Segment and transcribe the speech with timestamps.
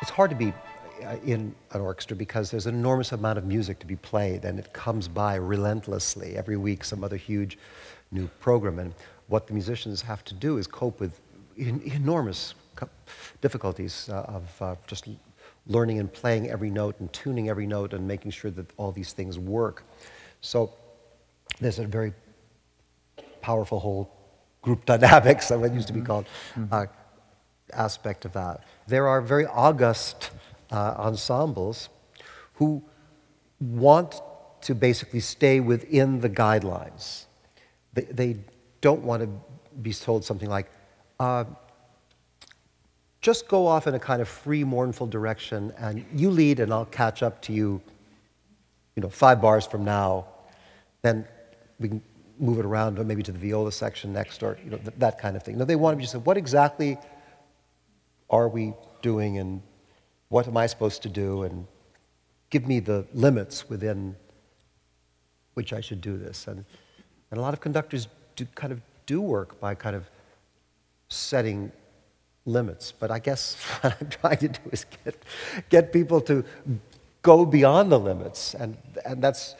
[0.00, 0.52] it's hard to be
[1.04, 4.58] uh, in an orchestra because there's an enormous amount of music to be played and
[4.58, 7.58] it comes by relentlessly every week some other huge
[8.10, 8.94] new program and
[9.28, 11.20] what the musicians have to do is cope with
[11.58, 12.54] en- enormous
[13.40, 15.08] difficulties uh, of uh, just
[15.66, 19.12] learning and playing every note and tuning every note and making sure that all these
[19.12, 19.84] things work
[20.40, 20.72] so
[21.60, 22.12] there's a very
[23.42, 24.10] powerful whole
[24.62, 26.06] group dynamics, what used to be mm-hmm.
[26.06, 26.72] called, mm-hmm.
[26.72, 26.86] uh,
[27.72, 28.64] aspect of that.
[28.86, 30.30] There are very august
[30.70, 31.88] uh, ensembles
[32.54, 32.82] who
[33.60, 34.20] want
[34.62, 37.24] to basically stay within the guidelines.
[37.94, 38.36] They, they
[38.80, 39.28] don't want to
[39.82, 40.70] be told something like,
[41.18, 41.44] uh,
[43.20, 46.86] just go off in a kind of free, mournful direction, and you lead, and I'll
[46.86, 47.80] catch up to you,
[48.96, 50.26] you know, five bars from now.
[51.02, 51.26] Then
[51.78, 52.02] we can
[52.38, 55.18] move it around, or maybe to the viola section next, or you know, th- that
[55.18, 55.58] kind of thing.
[55.58, 56.96] No, they want to just say, what exactly
[58.30, 59.62] are we doing, and
[60.28, 61.66] what am I supposed to do, and
[62.50, 64.16] give me the limits within
[65.54, 66.46] which I should do this.
[66.46, 66.64] And,
[67.30, 70.08] and a lot of conductors do kind of do work by kind of
[71.08, 71.72] setting
[72.46, 72.92] limits.
[72.92, 75.16] But I guess what I'm trying to do is get,
[75.68, 76.44] get people to
[77.22, 78.54] go beyond the limits.
[78.54, 79.54] And, and that's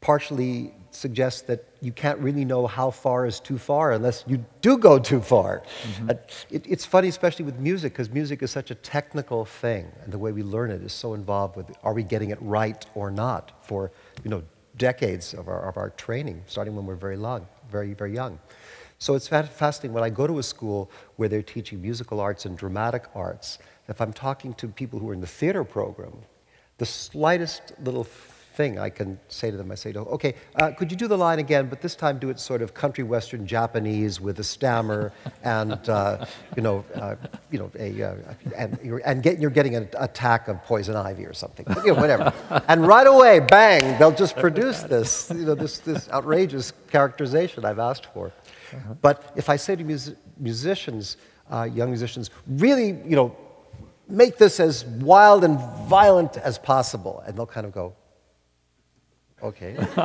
[0.00, 4.76] partially suggests that you can't really know how far is too far unless you do
[4.76, 5.62] go too far.
[5.82, 6.10] Mm-hmm.
[6.10, 10.18] It, it's funny, especially with music, because music is such a technical thing, and the
[10.18, 13.52] way we learn it is so involved with are we getting it right or not
[13.62, 13.90] for
[14.24, 14.42] you know
[14.76, 18.38] decades of our, of our training, starting when we're very long, very very young.
[18.98, 22.58] So it's fascinating when I go to a school where they're teaching musical arts and
[22.58, 23.58] dramatic arts.
[23.88, 26.12] If I'm talking to people who are in the theater program,
[26.76, 28.04] the slightest little
[28.54, 29.70] thing I can say to them.
[29.70, 32.30] I say to okay, uh, could you do the line again, but this time do
[32.30, 35.12] it sort of country western Japanese with a stammer
[35.42, 36.24] and, uh,
[36.56, 37.16] you know, uh,
[37.50, 38.14] you know, a, uh,
[38.56, 42.00] and, you're, and get, you're getting an attack of poison ivy or something, you know,
[42.00, 42.32] whatever.
[42.68, 47.78] and right away, bang, they'll just produce this, you know, this, this outrageous characterization I've
[47.78, 48.26] asked for.
[48.72, 48.94] Uh-huh.
[49.00, 51.16] But if I say to mus- musicians,
[51.50, 53.36] uh, young musicians, really, you know,
[54.10, 55.58] make this as wild and
[55.88, 57.22] violent as possible.
[57.26, 57.94] And they'll kind of go,
[59.42, 59.74] Okay.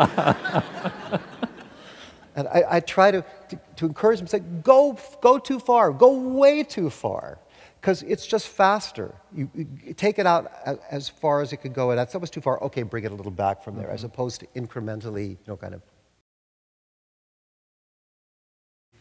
[2.36, 6.18] and I, I try to, to, to, encourage them, say, go, go too far, go
[6.18, 7.40] way too far,
[7.80, 9.14] because it's just faster.
[9.34, 10.52] You, you, take it out
[10.90, 12.62] as far as it could go, and that's almost too far.
[12.64, 13.96] Okay, bring it a little back from there, mm-hmm.
[13.96, 15.82] as opposed to incrementally, you know, kind of.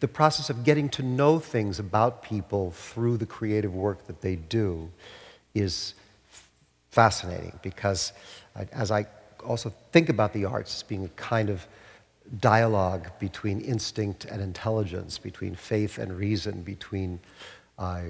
[0.01, 4.37] The process of getting to know things about people through the creative work that they
[4.37, 4.91] do
[5.55, 5.95] is
[6.91, 8.13] fascinating because
[8.73, 9.07] as I
[9.45, 11.67] also think about the arts as being a kind of
[12.41, 17.21] dialogue between instinct and intelligence, between faith and reason, between
[17.79, 18.03] uh,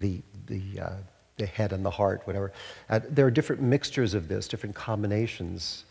[0.00, 0.90] the, the, uh,
[1.36, 2.52] the head and the heart, whatever.
[2.88, 5.84] Uh, there are different mixtures of this, different combinations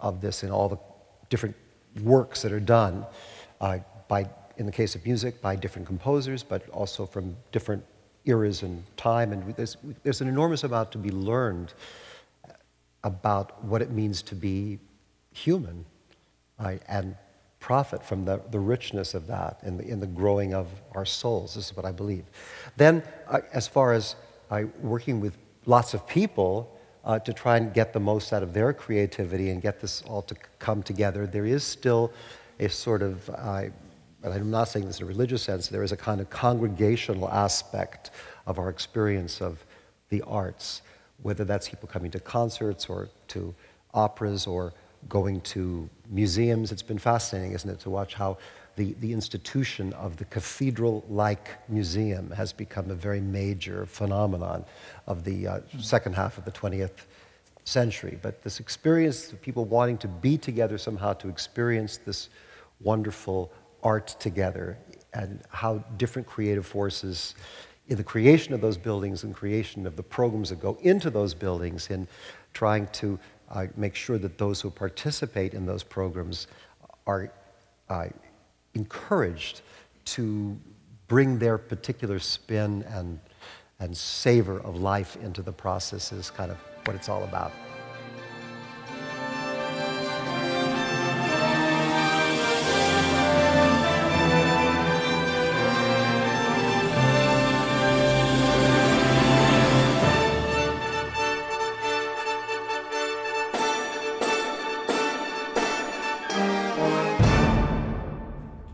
[0.00, 0.78] of this in all the
[1.30, 1.56] different
[2.02, 3.04] works that are done
[3.60, 7.84] uh, by, in the case of music, by different composers, but also from different
[8.24, 9.32] eras and time.
[9.32, 11.72] And there's, there's an enormous amount to be learned
[13.08, 14.78] about what it means to be
[15.32, 15.84] human
[16.60, 17.16] right, and
[17.58, 21.54] profit from the, the richness of that in the, in the growing of our souls.
[21.54, 22.24] This is what I believe.
[22.76, 24.14] Then, uh, as far as
[24.50, 25.36] uh, working with
[25.66, 29.60] lots of people uh, to try and get the most out of their creativity and
[29.60, 32.12] get this all to come together, there is still
[32.60, 33.72] a sort of, and
[34.34, 38.10] I'm not saying this in a religious sense, there is a kind of congregational aspect
[38.46, 39.64] of our experience of
[40.10, 40.82] the arts
[41.22, 43.54] whether that's people coming to concerts or to
[43.94, 44.72] operas or
[45.08, 46.72] going to museums.
[46.72, 48.38] It's been fascinating, isn't it, to watch how
[48.76, 54.64] the, the institution of the cathedral like museum has become a very major phenomenon
[55.06, 57.06] of the uh, second half of the 20th
[57.64, 58.18] century.
[58.22, 62.28] But this experience of people wanting to be together somehow to experience this
[62.80, 64.78] wonderful art together
[65.12, 67.34] and how different creative forces
[67.88, 71.34] in the creation of those buildings and creation of the programs that go into those
[71.34, 72.06] buildings in
[72.52, 73.18] trying to
[73.50, 76.46] uh, make sure that those who participate in those programs
[77.06, 77.32] are
[77.88, 78.06] uh,
[78.74, 79.62] encouraged
[80.04, 80.56] to
[81.08, 83.18] bring their particular spin and,
[83.80, 87.52] and savor of life into the process is kind of what it's all about.